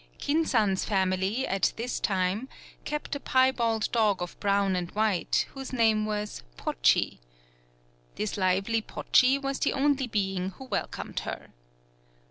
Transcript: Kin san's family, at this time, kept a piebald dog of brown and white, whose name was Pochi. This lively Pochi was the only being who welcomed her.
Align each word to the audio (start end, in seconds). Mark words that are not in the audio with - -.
Kin 0.17 0.47
san's 0.47 0.83
family, 0.83 1.45
at 1.45 1.73
this 1.75 1.99
time, 1.99 2.49
kept 2.85 3.15
a 3.15 3.19
piebald 3.19 3.91
dog 3.91 4.19
of 4.23 4.39
brown 4.39 4.75
and 4.75 4.89
white, 4.93 5.45
whose 5.53 5.71
name 5.71 6.07
was 6.07 6.41
Pochi. 6.57 7.19
This 8.15 8.35
lively 8.35 8.81
Pochi 8.81 9.37
was 9.37 9.59
the 9.59 9.73
only 9.73 10.07
being 10.07 10.49
who 10.57 10.63
welcomed 10.63 11.19
her. 11.19 11.51